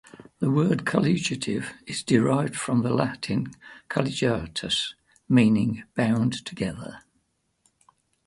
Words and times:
The 0.39 0.49
word 0.49 0.83
colligative 0.85 1.75
is 1.85 2.01
derived 2.01 2.55
from 2.55 2.81
the 2.81 2.89
Latin 2.89 3.51
"colligatus" 3.87 4.95
meaning 5.29 5.83
"bound 5.95 6.43
together". 6.43 7.03